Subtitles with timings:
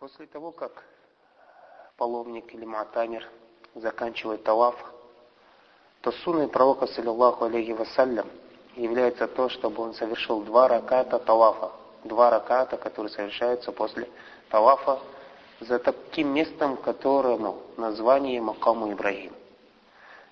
[0.00, 0.82] После того, как
[1.98, 3.28] паломник или матамир
[3.74, 4.74] заканчивает талаф,
[6.00, 8.26] то сунной пророка, саллиллаху алейхи вассалям,
[8.76, 11.72] является то, чтобы он совершил два раката талафа,
[12.04, 14.08] два раката, которые совершаются после
[14.48, 15.00] талафа
[15.60, 19.34] за таким местом, которому название Макаму Ибрагим.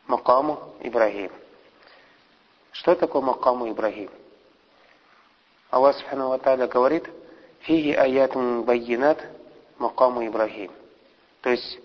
[0.06, 1.30] Макаму Ибрагим.
[2.72, 4.10] Что такое Макаму Ибрагим?
[5.68, 7.04] Аллах Субхану Ва говорит,
[7.60, 9.18] «Фиги аятун байинат
[9.78, 10.72] Макаму Ибрагим.
[11.42, 11.78] То есть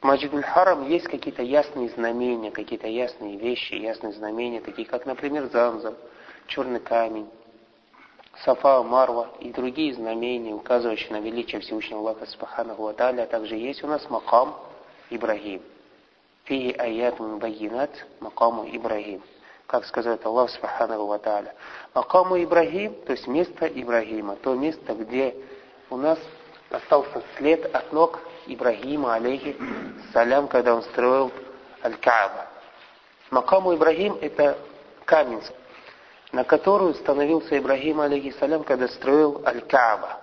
[0.00, 5.46] в Маджидуль Харам есть какие-то ясные знамения, какие-то ясные вещи, ясные знамения, такие как, например,
[5.50, 5.94] Замзам,
[6.46, 7.28] черный камень,
[8.44, 13.82] Сафа, Марва и другие знамения, указывающие на величие Всевышнего Аллаха Субханаху Ва а также есть
[13.84, 14.54] у нас Макам
[15.10, 15.62] Ибрагим.
[16.44, 17.90] Фи аят байинат
[18.20, 19.22] Макаму Ибрагим.
[19.66, 21.54] Как сказать Аллах Субханаху Ва
[21.94, 25.34] Макаму Ибрагим, то есть место Ибрагима, то место, где
[25.90, 26.18] у нас
[26.70, 29.56] остался след от ног Ибрагима, алейхи
[30.12, 31.32] салям, когда он строил
[31.82, 32.46] Аль-Кааба.
[33.30, 34.58] Макаму Ибрагим– это
[35.04, 35.42] камень,
[36.32, 40.20] на которую становился Ибрагим, алейхиссалям, когда строил Аль-Кааба.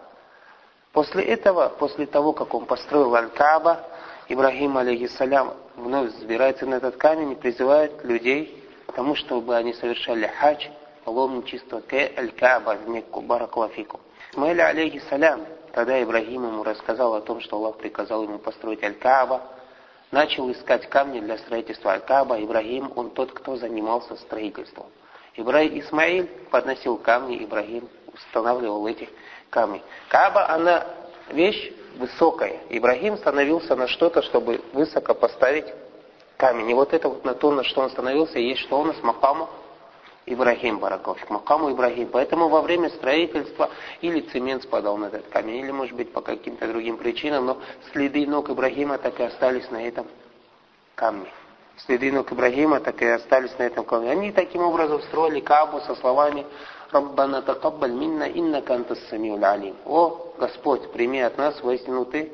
[0.92, 3.86] После этого, после того, как он построил Аль-Кааба,
[4.28, 10.28] Ибрагим, алейхиссалям, вновь взбирается на этот камень и призывает людей к тому, чтобы они совершали
[10.28, 10.68] хадж,
[11.06, 14.00] паломничество к Аль-Кааба в Мекку, баракалафику.
[14.32, 19.42] Исмаиль, алейхиссалям, когда Ибрагим ему рассказал о том, что Аллах приказал ему построить Аль-Кааба,
[20.12, 22.44] начал искать камни для строительства Аль-Кааба.
[22.44, 24.88] Ибрагим, он тот, кто занимался строительством.
[25.36, 29.08] Ибрагим Исмаиль подносил камни, Ибрагим устанавливал эти
[29.50, 29.82] камни.
[30.10, 30.86] Кааба, она
[31.30, 32.60] вещь высокая.
[32.70, 35.74] Ибрагим становился на что-то, чтобы высоко поставить
[36.38, 36.70] камень.
[36.70, 39.50] И вот это вот на то, на что он становился, есть что у нас Макама
[40.26, 42.10] Ибрагим Баракович, Макаму Ибрагим.
[42.12, 43.70] Поэтому во время строительства
[44.02, 47.58] или цемент спадал на этот камень, или, может быть, по каким-то другим причинам, но
[47.92, 50.08] следы ног Ибрагима так и остались на этом
[50.96, 51.32] камне.
[51.86, 54.12] Следы ног Ибрагима так и остались на этом камне.
[54.12, 56.46] Они таким образом строили Кабу со словами
[56.92, 59.76] «Раббана такаббаль минна инна канта самиуль алим».
[59.86, 62.32] О, Господь, прими от нас воистину Ты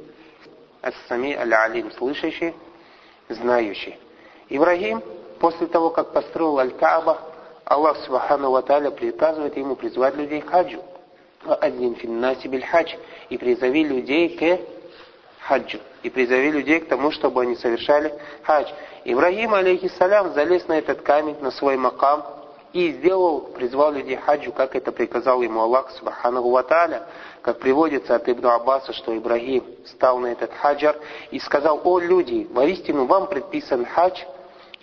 [0.81, 2.53] ас-сами аль-алим, слышащий,
[3.29, 3.97] знающий.
[4.49, 5.01] Ибрагим,
[5.39, 7.26] после того, как построил Аль-Кааба,
[7.67, 10.81] Аллах Субхану Ва приказывает ему призвать людей к хаджу.
[11.45, 12.95] Один финнаси биль хадж.
[13.29, 14.61] И призови людей к
[15.41, 15.79] хаджу.
[16.01, 18.13] И призови людей к тому, чтобы они совершали
[18.43, 18.71] хадж.
[19.03, 22.25] Ибрагим, алейхиссалям, залез на этот камень, на свой макам,
[22.71, 27.03] и сделал, призвал людей хаджу, как это приказал ему Аллах Субхану Ва Та'аля,
[27.41, 30.95] как приводится от Ибн Аббаса, что Ибрагим стал на этот хаджар
[31.31, 34.21] и сказал, о люди, воистину вам предписан хадж,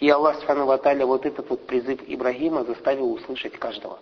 [0.00, 3.98] и Аллах Субхану Ваталя вот этот вот призыв Ибрагима заставил услышать каждого.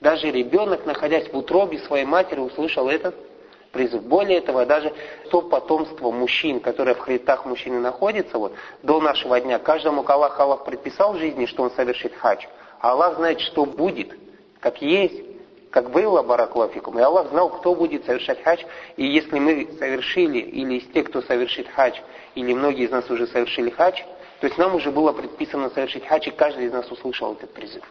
[0.00, 3.16] Даже ребенок, находясь в утробе своей матери, услышал этот
[3.72, 4.02] призыв.
[4.02, 4.92] Более того, даже
[5.30, 10.64] то потомство мужчин, которое в хребтах мужчины находится, вот, до нашего дня, каждому Аллах, Аллах
[10.64, 12.46] предписал в жизни, что он совершит хадж.
[12.80, 14.16] Аллах знает, что будет,
[14.60, 15.24] как есть,
[15.70, 16.98] как было Бараклафикум.
[16.98, 18.62] И Аллах знал, кто будет совершать хадж.
[18.96, 21.98] И если мы совершили, или из тех, кто совершит хадж,
[22.34, 24.00] или многие из нас уже совершили хадж,
[24.40, 27.82] то есть нам уже было предписано совершить хадж, и каждый из нас услышал этот призыв.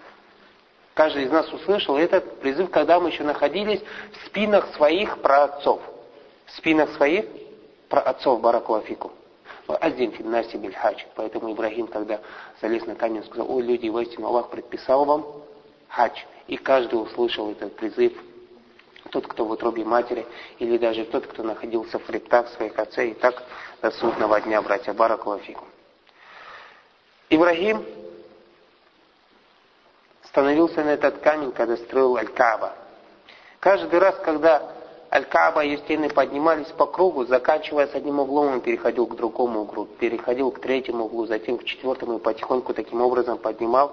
[0.93, 3.81] Каждый из нас услышал этот призыв, когда мы еще находились
[4.13, 5.81] в спинах своих праотцов.
[6.45, 7.25] В спинах своих
[7.89, 9.11] праотцов Баракулафику.
[9.67, 11.03] Один финнаси биль хадж.
[11.15, 12.21] Поэтому Ибрагим, когда
[12.61, 15.25] залез на камень, сказал, о, люди, воистину Аллах предписал вам
[15.89, 16.17] хадж.
[16.47, 18.13] И каждый услышал этот призыв.
[19.11, 20.25] Тот, кто в утробе матери,
[20.59, 23.43] или даже тот, кто находился в хребтах своих отцей, и так
[23.81, 25.65] до судного дня, братья Баракулафику.
[27.29, 27.83] Ибрагим
[30.23, 32.73] становился на этот камень, когда строил Аль-Кааба.
[33.59, 34.71] Каждый раз, когда
[35.11, 39.61] Аль-Кааба и ее стены поднимались по кругу, заканчивая с одним углом, он переходил к другому
[39.61, 43.91] углу, переходил к третьему углу, затем к четвертому и потихоньку таким образом поднимал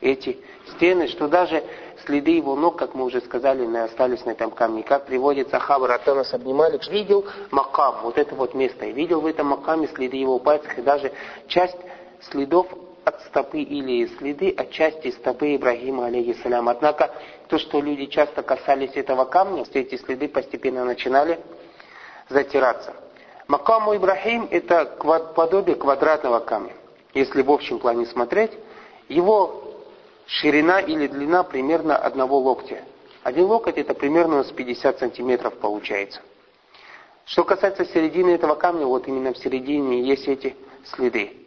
[0.00, 0.38] эти
[0.74, 1.64] стены, что даже
[2.04, 4.82] следы его ног, как мы уже сказали, не остались на этом камне.
[4.82, 9.26] Как приводится Хабар, а нас обнимали, видел макам, вот это вот место, и видел в
[9.26, 11.12] этом макаме следы его пальцев, и даже
[11.48, 11.76] часть
[12.22, 12.66] следов
[13.04, 16.68] от стопы или следы от части стопы Ибрагима, алейхиссалям.
[16.68, 17.14] Однако,
[17.48, 21.38] то, что люди часто касались этого камня, все эти следы постепенно начинали
[22.28, 22.94] затираться.
[23.46, 24.86] Макаму Ибрахим– это
[25.36, 26.72] подобие квадратного камня.
[27.14, 28.50] Если в общем плане смотреть,
[29.08, 29.62] его
[30.26, 32.82] ширина или длина примерно одного локтя.
[33.22, 36.20] Один локоть– это примерно с 50 сантиметров получается.
[37.24, 41.45] Что касается середины этого камня, вот именно в середине есть эти следы.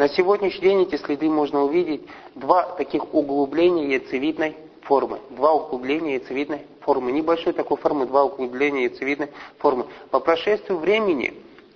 [0.00, 2.00] На сегодняшний день эти следы можно увидеть
[2.34, 5.18] два таких углубления яйцевидной формы.
[5.28, 9.84] Два углубления яйцевидной формы, небольшой такой формы, два углубления яйцевидной формы.
[10.10, 11.34] По прошествию времени,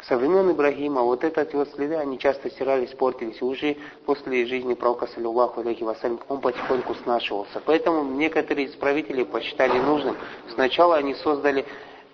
[0.08, 3.42] со времен Ибрагима, вот эти вот следы, они часто стирались, портились.
[3.42, 3.76] Уже
[4.06, 7.60] после жизни пророка, саллиллаху алейхи вассалям, он потихоньку снашивался.
[7.66, 10.16] Поэтому некоторые исправители посчитали нужным.
[10.54, 11.66] Сначала они создали,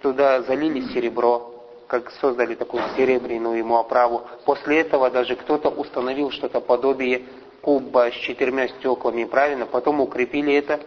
[0.02, 1.59] туда залили серебро,
[1.90, 4.22] как создали такую серебряную ему оправу.
[4.44, 7.24] После этого даже кто-то установил что-то подобие
[7.62, 9.66] куба с четырьмя стеклами, правильно?
[9.66, 10.78] Потом укрепили это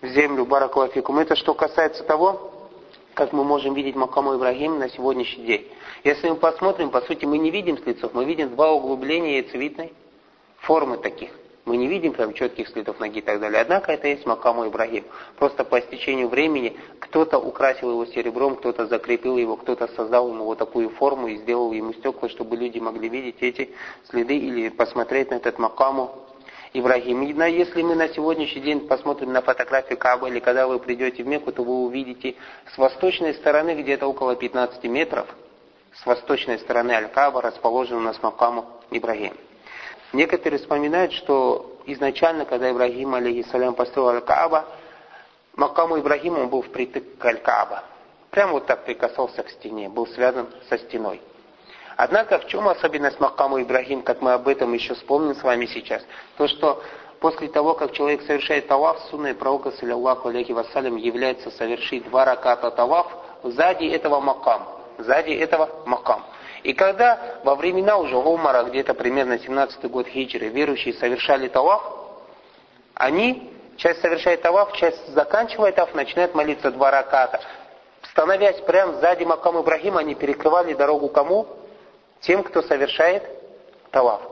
[0.00, 1.20] в землю, баракулафикум.
[1.20, 2.50] Это что касается того,
[3.14, 5.68] как мы можем видеть Макаму Ибрагим на сегодняшний день.
[6.02, 9.92] Если мы посмотрим, по сути, мы не видим слицов, мы видим два углубления яйцевидной
[10.56, 11.30] формы таких.
[11.64, 13.60] Мы не видим прям четких следов ноги и так далее.
[13.60, 15.04] Однако это есть Макаму Ибрагим.
[15.36, 20.58] Просто по истечению времени кто-то украсил его серебром, кто-то закрепил его, кто-то создал ему вот
[20.58, 23.70] такую форму и сделал ему стекла, чтобы люди могли видеть эти
[24.10, 26.10] следы или посмотреть на этот Макаму
[26.72, 27.22] Ибрагим.
[27.22, 31.28] И если мы на сегодняшний день посмотрим на фотографию Каба, или когда вы придете в
[31.28, 32.34] Мекку, то вы увидите
[32.74, 35.26] с восточной стороны где-то около 15 метров,
[35.94, 39.34] с восточной стороны Аль-Каба расположен у нас Макаму Ибрагим.
[40.12, 44.66] Некоторые вспоминают, что изначально, когда Ибрагим, алейхиссалям, построил Аль-Кааба,
[45.56, 47.84] Макаму Ибрагима он был впритык к Аль-Кааба.
[48.30, 51.20] Прямо вот так прикасался к стене, был связан со стеной.
[51.96, 56.02] Однако в чем особенность Макаму Ибрагим, как мы об этом еще вспомним с вами сейчас?
[56.36, 56.82] То, что
[57.20, 62.70] после того, как человек совершает таваф, сунной пророка, саллиллаху алейхи вассалям, является совершить два раката
[62.70, 63.06] таваф
[63.44, 64.66] сзади этого макам.
[64.98, 66.22] Сзади этого макам.
[66.62, 71.82] И когда во времена уже Умара, где-то примерно 17 год хиджры, верующие совершали таваф,
[72.94, 77.40] они, часть совершает таваф, часть заканчивает таваф, начинает молиться два раката.
[78.10, 81.48] Становясь прямо сзади Макам Ибрагима, они перекрывали дорогу кому?
[82.20, 83.24] Тем, кто совершает
[83.90, 84.22] таваф.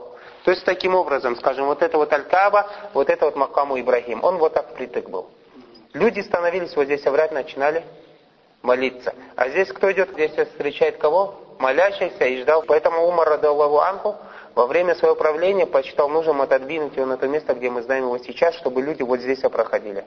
[0.43, 4.37] То есть таким образом, скажем, вот это вот Аль-Каба, вот это вот Макаму Ибрагим, он
[4.37, 5.29] вот так притык был.
[5.93, 7.83] Люди становились вот здесь оврать, начинали
[8.61, 9.13] молиться.
[9.35, 10.11] А здесь кто идет?
[10.11, 11.35] Здесь встречает кого?
[11.61, 12.63] Молящихся и ждал.
[12.63, 14.15] Поэтому Умар, радаллаху анху,
[14.55, 18.17] во время своего правления посчитал нужным отодвинуть его на то место, где мы знаем его
[18.17, 20.05] сейчас, чтобы люди вот здесь проходили.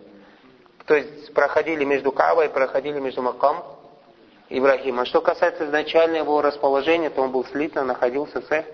[0.87, 3.65] То есть проходили между Кавой, проходили между Макам
[4.51, 5.07] Ибрахима.
[5.07, 8.65] Что касается изначального его расположения, то он был слитно, находился с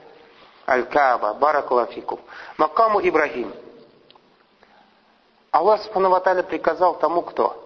[0.66, 2.18] Аль-Кааба, Баракулафику.
[2.56, 3.52] Макаму Ибрахим.
[5.52, 7.59] Аллах Субхану приказал тому, кто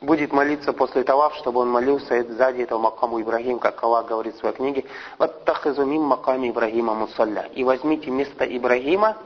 [0.00, 4.38] будет молиться после таваф, чтобы он молился сзади этого макаму Ибрагим, как Аллах говорит в
[4.38, 4.84] своей книге,
[5.18, 7.48] «Ваттахизу мим маками Ибрагима мусалля».
[7.54, 9.16] И возьмите место Ибрагима,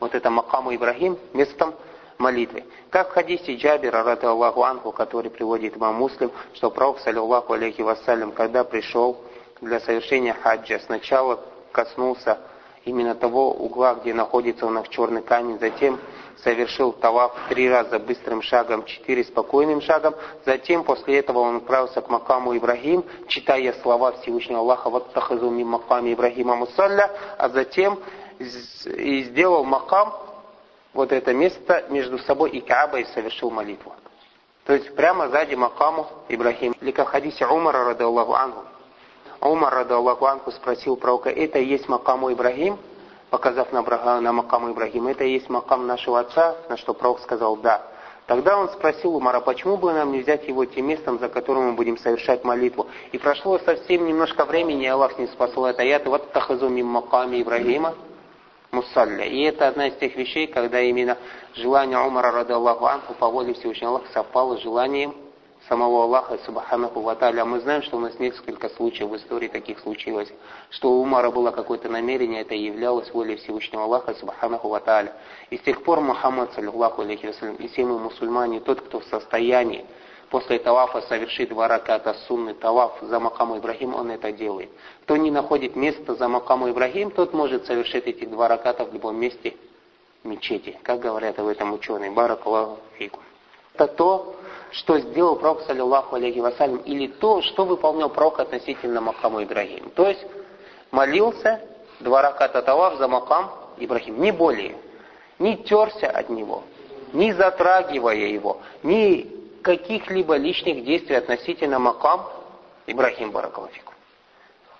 [0.00, 1.74] вот это макаму Ибрагим, местом
[2.18, 2.64] молитвы.
[2.90, 7.82] Как в хадисе Джабира, рады Аллаху Анху, который приводит имам Муслим, что пророк, саллиллаху алейхи
[7.82, 9.18] вассалям, когда пришел
[9.60, 11.40] для совершения хаджа, сначала
[11.72, 12.38] коснулся
[12.84, 15.98] именно того угла, где находится у нас черный камень, затем
[16.42, 20.14] совершил таваф три раза быстрым шагом, четыре спокойным шагом.
[20.44, 25.64] Затем после этого он отправился к макаму Ибрагим, читая слова Всевышнего Аллаха «Вот тахазу ми
[25.64, 27.98] маками Ибрагима мусалля», а затем
[28.38, 30.12] и сделал макам,
[30.92, 33.94] вот это место между собой и Каабой совершил молитву.
[34.64, 36.74] То есть прямо сзади макаму Ибрагим.
[36.80, 38.64] Или хадисе Умара, рады Аллаху Ангу.
[39.40, 42.78] Умар, рады Аллаху Ангу, спросил пророка, это и есть макаму Ибрагим?
[43.30, 47.56] Показав на, на макам Ибрагима, это и есть макам нашего отца, на что пророк сказал
[47.56, 47.82] «да».
[48.26, 51.72] Тогда он спросил Умара, почему бы нам не взять его тем местом, за которым мы
[51.74, 52.88] будем совершать молитву.
[53.12, 57.40] И прошло совсем немножко времени, и Аллах не спасал это аят, вот тахазу мим маками
[57.40, 57.94] Ибрагима
[58.72, 59.24] мусалля.
[59.24, 61.16] И это одна из тех вещей, когда именно
[61.54, 65.14] желание Умара, рады Аллаху Анху, по воле Всевышнего Аллаха, совпало с желанием
[65.68, 67.44] самого Аллаха Субханаху Ваталя.
[67.44, 70.28] Мы знаем, что у нас несколько случаев в истории таких случилось,
[70.70, 75.12] что у Умара было какое-то намерение, это являлось волей Всевышнего Аллаха Субханаху Ваталя.
[75.50, 77.26] И с тех пор Мухаммад, саллиллаху алейхи
[77.58, 79.84] и все мы мусульмане, тот, кто в состоянии
[80.30, 84.70] после тавафа совершит два раката сунны таваф за Макаму Ибрагим, он это делает.
[85.02, 89.18] Кто не находит места за Макаму Ибрагим, тот может совершить эти два раката в любом
[89.18, 89.56] месте
[90.24, 90.78] мечети.
[90.82, 92.10] Как говорят об этом ученые.
[92.10, 93.22] Баракаллаху фикум.
[93.76, 94.34] Это то,
[94.70, 99.90] что сделал пророк, саллиллаху алейхи вассалям, или то, что выполнял пророк относительно Макаму Ибрагим.
[99.90, 100.24] То есть
[100.90, 101.60] молился
[102.00, 104.76] два раката таваф за Макам Ибрагим, не более.
[105.38, 106.62] Не терся от него,
[107.12, 112.22] не затрагивая его, ни каких-либо лишних действий относительно Макам
[112.86, 113.92] Ибрагим Баракалафику.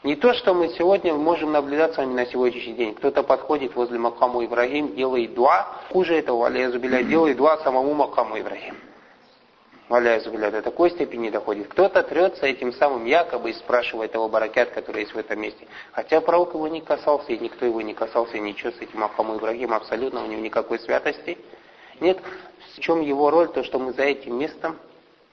[0.06, 2.94] Не то, что мы сегодня можем наблюдать с вами на сегодняшний день.
[2.94, 8.76] Кто-то подходит возле Макаму Ибрагим, делает дуа, хуже этого, алейзу делает дуа самому Макаму Ибрагим
[9.88, 11.66] взгляд, до такой степени доходит.
[11.66, 15.66] Кто-то трется этим самым якобы и спрашивает его баракят, который есть в этом месте.
[15.90, 19.38] Хотя пророк его не касался, и никто его не касался, и ничего с этим Ахаму
[19.38, 21.36] Ибрагим абсолютно у него никакой святости
[21.98, 22.18] Нет,
[22.76, 24.76] в чем его роль, то, что мы за этим местом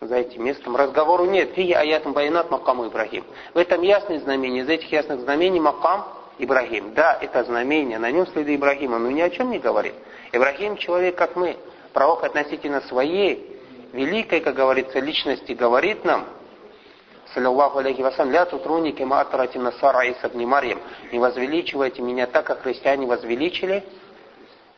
[0.08, 0.76] за этим местом.
[0.76, 1.54] Разговору нет.
[1.54, 3.24] Фи аятам баянат макаму Ибрагим.
[3.54, 4.64] В этом ясное знамение.
[4.64, 6.06] Из этих ясных знамений макам
[6.40, 6.94] Ибрагим.
[6.94, 9.94] Да, это знамение, на нем следы Ибрагима, но ни о чем не говорит.
[10.32, 11.58] Ибрагим человек, как мы.
[11.94, 13.60] Пророк относительно своей
[13.94, 16.26] великой, как говорится, личности говорит нам,
[17.34, 20.80] саллиллаху алейхи вассалям, ля тутруни кема атрати насара Иса бни Марьям.
[21.12, 23.84] Не возвеличивайте меня так, как христиане возвеличили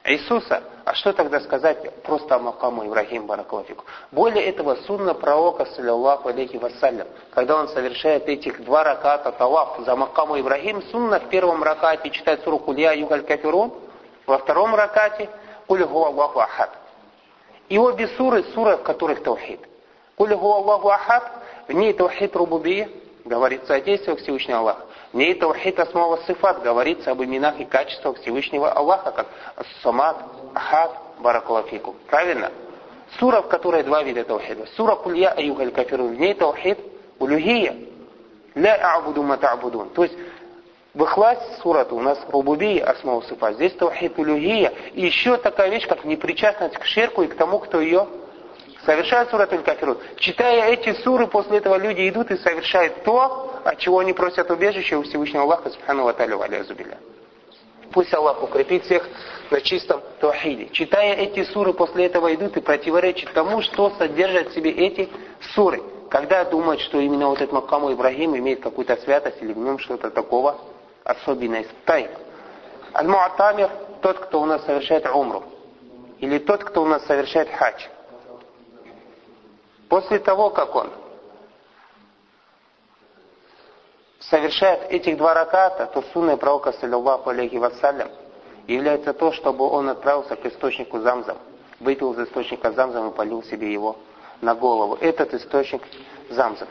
[0.05, 0.63] Иисуса.
[0.85, 3.85] А что тогда сказать просто о Макаму Ибрахим Бараклафику?
[4.11, 9.95] Более этого, сунна пророка, саллиллаху алейхи вассалям, когда он совершает этих два раката талаф за
[9.95, 13.73] Макаму Ибрахим, сунна в первом ракате читает суру Кулья Югаль Кафирун,
[14.27, 15.27] во втором ракате
[15.65, 16.69] Куль Аллаху Ахад.
[17.67, 19.59] И обе суры, суры, в которых таухид.
[20.17, 21.31] Куль Аллаху Ахад,
[21.67, 22.89] в ней таухид рубубия,
[23.25, 24.85] говорится о действиях Всевышнего Аллаха.
[25.15, 29.27] В ней таухид асмава сифат, говорится об именах и качествах Всевышнего Аллаха, как
[29.81, 30.17] Самад,
[30.53, 31.95] Ахад, Баракулафику.
[32.07, 32.51] Правильно?
[33.17, 34.65] Сура, в которой два вида таухида.
[34.75, 36.15] Сура Кулья Аюхаль Кафирун.
[36.15, 36.77] В ней таухид
[37.17, 37.77] улюхия.
[38.55, 39.91] Ля а'буду ма та'будун.
[39.91, 40.17] То есть
[40.93, 43.53] в Ихласе сурата у нас рубубия асмау сифа.
[43.53, 44.73] Здесь таухид улюхия.
[44.95, 48.05] И еще такая вещь, как непричастность к ширку и к тому, кто ее
[48.85, 49.97] совершает сурат аль-кафирун.
[50.17, 54.95] Читая эти суры, после этого люди идут и совершают то, от чего они просят убежище
[54.95, 56.37] у Всевышнего Аллаха, субхану ва та'ля,
[57.91, 59.07] Пусть Аллах укрепит всех
[59.51, 60.69] на чистом таухиде.
[60.71, 65.09] Читая эти суры, после этого идут и противоречат тому, что содержат в себе эти
[65.53, 65.81] суры.
[66.09, 70.09] Когда думают, что именно вот этот Макаму Ибрагим имеет какую-то святость или в нем что-то
[70.11, 70.57] такого
[71.03, 71.65] особенное.
[71.85, 72.09] Тай.
[72.93, 73.69] Аль-Муатамир,
[74.01, 75.43] тот, кто у нас совершает умру.
[76.19, 77.81] Или тот, кто у нас совершает хадж.
[79.89, 80.91] После того, как он
[84.19, 88.09] совершает этих два раката, то сунной пророка, саллиллаху алейхи вассалям,
[88.67, 91.37] является то, чтобы он отправился к источнику Замзам,
[91.79, 93.97] выпил из источника Замзам и полил себе его
[94.41, 94.97] на голову.
[94.99, 95.83] Этот источник
[96.29, 96.67] Замзам.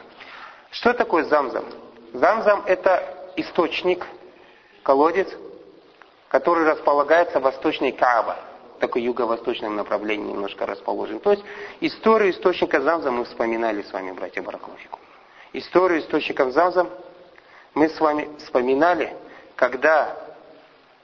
[0.71, 1.65] Что такое Замзам?
[2.13, 4.05] Замзам это источник,
[4.83, 5.29] колодец,
[6.29, 8.37] который располагается в восточной Кааба
[8.79, 11.21] такой юго-восточном направлении немножко расположен.
[11.21, 11.45] То есть
[11.81, 14.99] историю источника Замза мы вспоминали с вами, братья Баракловику.
[15.53, 16.89] Историю источников Замза
[17.75, 19.15] мы с вами вспоминали,
[19.57, 20.17] когда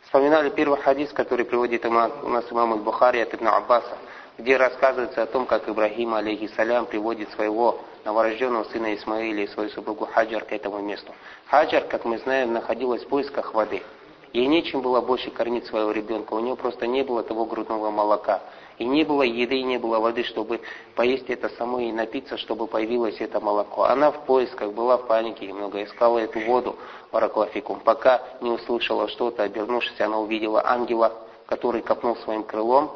[0.03, 3.97] вспоминали первый хадис, который приводит у нас имам Аль-Бухари от Ибн Аббаса,
[4.39, 10.07] где рассказывается о том, как Ибрагим, алейхиссалям, приводит своего новорожденного сына Исмаиля и свою супругу
[10.07, 11.15] Хаджар к этому месту.
[11.47, 13.83] Хаджар, как мы знаем, находилась в поисках воды–
[14.33, 18.41] Ей нечем было больше кормить своего ребенка, у нее просто не было того грудного молока.
[18.79, 20.61] И не было еды, и не было воды, чтобы
[20.95, 23.85] поесть это само и напиться, чтобы появилось это молоко.
[23.85, 26.77] Она в поисках была в панике и много искала эту воду,
[27.11, 27.81] вараклафикум.
[27.81, 31.13] Пока не услышала что-то, обернувшись, она увидела ангела,
[31.47, 32.91] который копнул своим крылом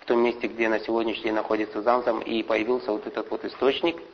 [0.00, 4.02] в том месте, где на сегодняшний день находится Замзам, и появился вот этот вот источник–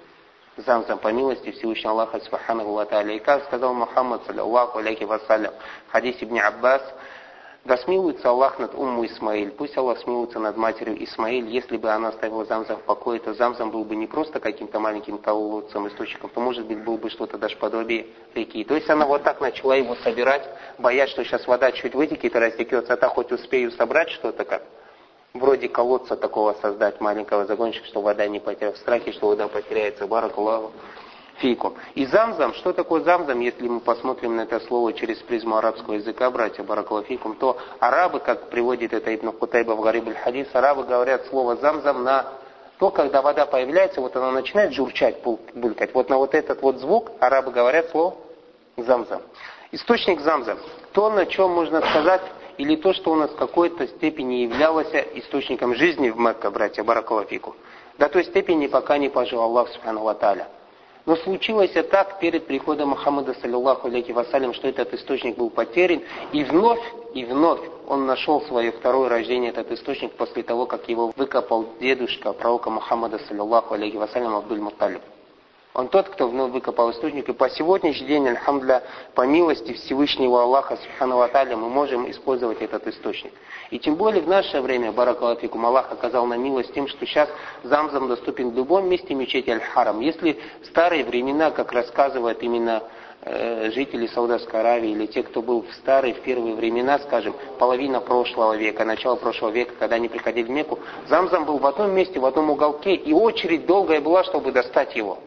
[0.56, 5.52] Замзам по милости Всевышнего Аллаха Субханаху Ва И как сказал Мухаммад, саллиллаху алейхи вассалям,
[5.88, 6.82] в хадисе Ибн Аббас,
[7.64, 9.50] да смилуется Аллах над Умму Исмаиль.
[9.50, 11.48] Пусть Аллах смилуется над матерью Исмаиль.
[11.48, 15.18] Если бы она оставила Замзам в покое, то Замзам был бы не просто каким-то маленьким
[15.18, 18.62] колодцем, источником, то, может быть, был бы что-то даже подобие реки.
[18.64, 20.46] То есть она вот так начала его собирать,
[20.78, 24.62] боясь, что сейчас вода чуть вытекет и растекется, а так хоть успею собрать что-то как
[25.34, 30.06] вроде колодца такого создать, маленького загонщика, что вода не потеряется, в страхе, что вода потеряется,
[30.06, 30.72] баракулаху
[31.38, 31.74] фикум.
[31.96, 36.30] И замзам, что такое замзам, если мы посмотрим на это слово через призму арабского языка,
[36.30, 41.56] братья баракулафикум, то арабы, как приводит это Ибн Кутайба в Гариб хадис арабы говорят слово
[41.56, 42.32] замзам на
[42.78, 45.92] то, когда вода появляется, вот она начинает журчать, булькать.
[45.94, 48.16] Вот на вот этот вот звук арабы говорят слово
[48.76, 49.22] замзам.
[49.72, 50.58] Источник замзам.
[50.92, 52.22] То, на чем можно сказать
[52.58, 57.56] или то, что у нас в какой-то степени являлось источником жизни в Мекке, братья Баракалафику.
[57.98, 60.48] До той степени, пока не пожил Аллах Субхану Ваталя.
[61.06, 66.44] Но случилось так перед приходом Мухаммада, саллиллаху алейхи вассалям, что этот источник был потерян, и
[66.44, 66.80] вновь,
[67.12, 72.32] и вновь он нашел свое второе рождение, этот источник, после того, как его выкопал дедушка
[72.32, 75.02] пророка Мухаммада, саллиллаху алейхи вассалям, Абдуль Муталиб.
[75.74, 77.28] Он тот, кто вновь выкопал источник.
[77.28, 82.86] И по сегодняшний день, альхамдля, по милости Всевышнего Аллаха, Субхану Аталя, мы можем использовать этот
[82.86, 83.32] источник.
[83.70, 87.28] И тем более в наше время, Баракалафикум, Аллах оказал на милость тем, что сейчас
[87.64, 89.98] замзам доступен в любом месте мечети Аль-Харам.
[89.98, 92.84] Если в старые времена, как рассказывают именно
[93.22, 98.00] э, жители Саудовской Аравии или те, кто был в старые, в первые времена, скажем, половина
[98.00, 100.78] прошлого века, начало прошлого века, когда они приходили в Мекку,
[101.08, 105.18] замзам был в одном месте, в одном уголке, и очередь долгая была, чтобы достать его.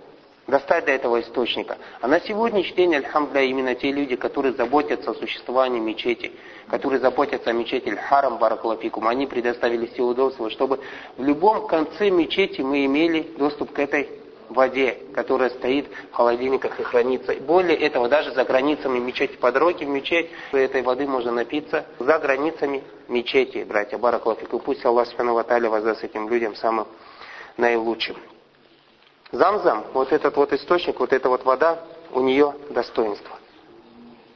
[0.47, 1.77] Достать до этого источника.
[2.01, 6.31] А на сегодняшний день, альхамдля, именно те люди, которые заботятся о существовании мечети,
[6.69, 10.79] которые заботятся о мечети Аль-Харам Баракалафикум, они предоставили все удобства, чтобы
[11.17, 14.09] в любом конце мечети мы имели доступ к этой
[14.49, 17.35] воде, которая стоит в холодильниках и хранится.
[17.35, 22.17] Более этого, даже за границами мечети, по дороге в мечеть, этой воды можно напиться за
[22.19, 24.61] границами мечети, братья Баракалафикум.
[24.61, 26.87] Пусть Аллах Субхану воздаст этим людям самым
[27.57, 28.15] наилучшим.
[29.31, 31.79] Замзам, вот этот вот источник, вот эта вот вода,
[32.11, 33.35] у нее достоинство.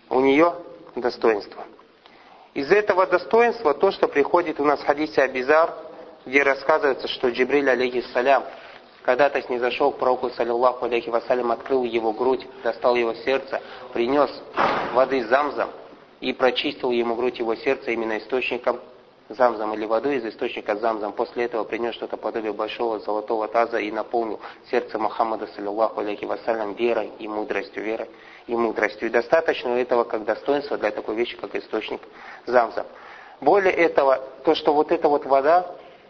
[0.09, 0.53] У нее
[0.95, 1.63] достоинство.
[2.53, 5.73] Из этого достоинства то, что приходит у нас в хадисе Абизар,
[6.25, 8.43] где рассказывается, что Джибриль, алейхиссалям,
[9.03, 13.61] когда-то снизошел к пророку, саллиллаху алейхи вассалям, открыл его грудь, достал его сердце,
[13.93, 14.29] принес
[14.93, 15.69] воды замзам
[16.19, 18.79] и прочистил ему грудь его сердца именно источником
[19.29, 21.13] замзам или водой из источника замзам.
[21.13, 26.73] После этого принес что-то подобие большого золотого таза и наполнил сердце Мухаммада, саллиллаху алейхи вассалям,
[26.73, 28.09] верой и мудростью, верой
[28.47, 29.07] и мудростью.
[29.07, 32.01] И достаточно этого как достоинства для такой вещи, как источник
[32.45, 32.85] замзам.
[33.39, 35.65] Более этого, то, что вот эта вот вода,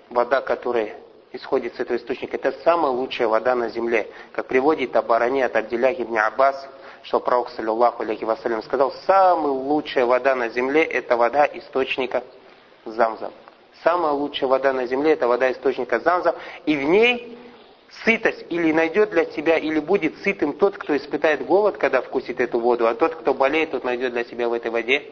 [0.10, 0.96] вода, которая
[1.32, 4.08] исходит с этого источника, это самая лучшая вода на земле.
[4.34, 6.68] Как приводит Абарани от Абдилях ибн Аббас,
[7.04, 12.24] что пророк, саллиллаху алейхи вассалям, сказал, самая лучшая вода на земле, это вода источника
[12.86, 13.32] Замзам.
[13.84, 16.36] Самая лучшая вода на земле– это вода источника Замзам,
[16.66, 17.38] и в ней
[18.06, 22.60] сытость или найдет для себя, или будет сытым тот, кто испытает голод, когда вкусит эту
[22.60, 25.12] воду, а тот, кто болеет, тот найдет для себя в этой воде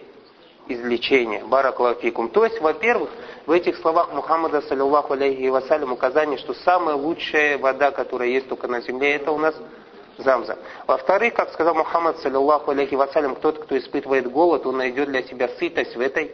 [0.67, 1.43] излечение.
[1.45, 2.29] Бараклафикум.
[2.29, 3.09] То есть, во-первых,
[3.47, 8.67] в этих словах Мухаммада, саллиллаху алейхи вассалям, указание, что самая лучшая вода, которая есть только
[8.67, 9.55] на земле, это у нас
[10.17, 10.57] замзам.
[10.85, 15.49] Во-вторых, как сказал Мухаммад, саллиллаху алейхи вассалям, тот, кто испытывает голод, он найдет для себя
[15.59, 16.31] сытость в этой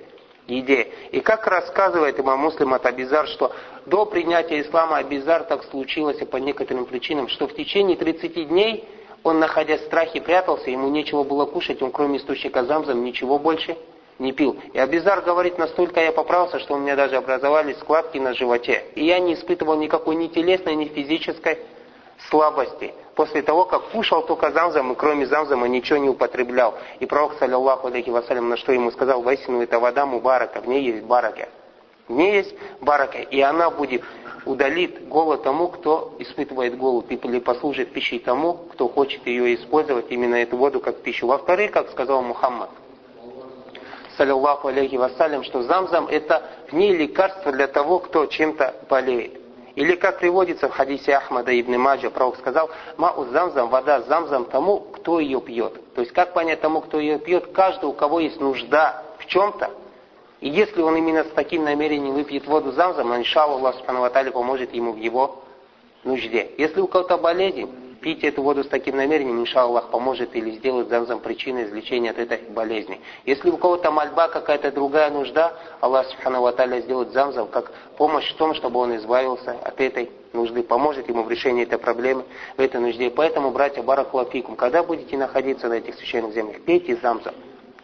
[0.48, 0.92] еде.
[1.12, 3.52] И как рассказывает имам Муслим от Абизар, что
[3.86, 8.88] до принятия ислама Абизар так случилось и по некоторым причинам, что в течение 30 дней
[9.24, 13.76] он, находясь в страхе, прятался, ему нечего было кушать, он кроме источника замзам ничего больше
[14.20, 14.56] не пил.
[14.74, 18.86] И Абизар говорит, настолько я поправился, что у меня даже образовались складки на животе.
[18.96, 21.60] И я не испытывал никакой ни телесной, ни физической
[22.30, 22.94] слабости.
[23.16, 26.76] После того, как кушал только замзам, и кроме замзама ничего не употреблял.
[27.00, 30.84] И пророк, саллиллаху алейхи вассалям, на что ему сказал, воистину это вода мубарака, в ней
[30.84, 31.48] есть барака.
[32.08, 34.04] В ней есть барака, и она будет
[34.46, 40.36] удалит голод тому, кто испытывает голод, или послужит пищей тому, кто хочет ее использовать, именно
[40.36, 41.28] эту воду как пищу.
[41.28, 42.70] Во-вторых, как сказал Мухаммад,
[44.18, 49.45] саллиллаху алейхи вассалям, что замзам это в ней лекарство для того, кто чем-то болеет.
[49.76, 54.80] Или как приводится в хадисе Ахмада ибн Маджа, пророк сказал, мау замзам, вода замзам тому,
[54.80, 55.94] кто ее пьет.
[55.94, 57.52] То есть как понять тому, кто ее пьет?
[57.54, 59.70] Каждый, у кого есть нужда в чем-то,
[60.40, 64.94] и если он именно с таким намерением выпьет воду замзам, иншаллах Аллах Субхану поможет ему
[64.94, 65.44] в его
[66.04, 66.52] нужде.
[66.58, 67.70] Если у кого-то болезнь,
[68.06, 72.38] пить эту воду с таким намерением, иншаллах, поможет или сделает замзам причиной излечения от этой
[72.50, 73.02] болезни.
[73.26, 78.38] Если у кого-то мольба, какая-то другая нужда, Аллах Субхану Ва сделает замзам как помощь в
[78.38, 82.80] том, чтобы он избавился от этой нужды, поможет ему в решении этой проблемы, в этой
[82.80, 83.10] нужде.
[83.10, 87.34] Поэтому, братья, барахлафикум, когда будете находиться на этих священных землях, пейте замзам.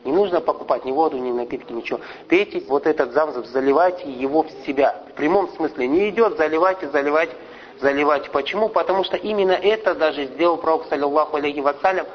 [0.06, 2.00] Не нужно покупать ни воду, ни напитки, ничего.
[2.28, 5.02] Пейте вот этот замзам, заливайте его в себя.
[5.10, 5.88] В прямом смысле.
[5.88, 7.34] Не идет заливайте, заливайте
[7.82, 8.30] заливать.
[8.32, 8.70] Почему?
[8.70, 12.06] Потому что именно это даже сделал пророк, саллиллаху алейхи вассалям,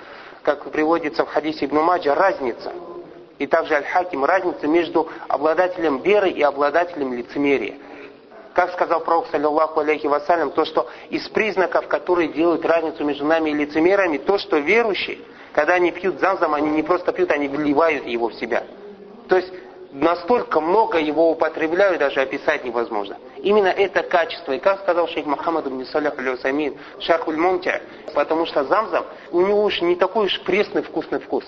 [0.42, 2.72] как приводится в хадисе Ибн Маджа, разница.
[3.38, 7.74] И также Аль-Хаким, разница между обладателем веры и обладателем лицемерия.
[8.54, 13.50] Как сказал пророк, саллиллаху алейхи вассалям, то, что из признаков, которые делают разницу между нами
[13.50, 15.18] и лицемерами, то, что верующие,
[15.52, 18.64] когда они пьют замзам, они не просто пьют, они вливают его в себя.
[19.28, 19.52] То есть
[19.96, 23.16] настолько много его употребляют, даже описать невозможно.
[23.38, 24.52] Именно это качество.
[24.52, 27.80] И как сказал шейх Мухаммад ибн Салях аль-Усамин, шархуль мумтя,
[28.14, 31.44] потому что замзам, у него уж не такой уж пресный вкусный вкус.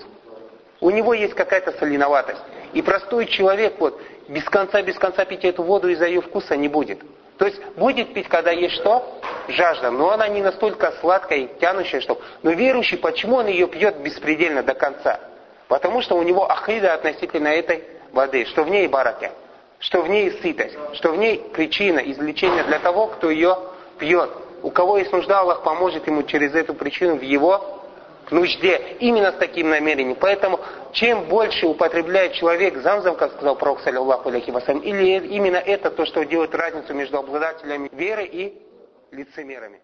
[0.81, 2.41] У него есть какая-то соленоватость.
[2.73, 6.67] И простой человек вот без конца, без конца пить эту воду из-за ее вкуса не
[6.67, 6.99] будет.
[7.37, 9.19] То есть будет пить, когда есть что?
[9.47, 9.91] Жажда.
[9.91, 12.19] Но она не настолько сладкая и тянущая, что...
[12.43, 15.19] Но верующий, почему он ее пьет беспредельно до конца?
[15.67, 19.31] Потому что у него ахида относительно этой воды, что в ней барака,
[19.79, 23.57] что в ней сытость, что в ней причина излечения для того, кто ее
[23.97, 24.29] пьет.
[24.61, 27.79] У кого есть нужда, Аллах поможет ему через эту причину в его
[28.31, 30.17] нужде, именно с таким намерением.
[30.19, 30.59] Поэтому,
[30.91, 36.05] чем больше употребляет человек замзам, как сказал Пророк, саллиллаху алейхи вассалям, или именно это то,
[36.05, 38.61] что делает разницу между обладателями веры и
[39.11, 39.81] лицемерами.